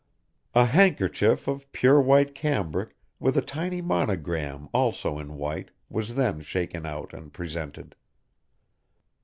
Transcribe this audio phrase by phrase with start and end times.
[0.55, 6.41] A handkerchief of pure white cambric with a tiny monogram also in white was then
[6.41, 7.95] shaken out and presented.